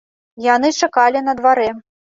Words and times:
Яны 0.45 0.73
чакалі 0.81 1.25
на 1.29 1.39
дварэ. 1.43 1.71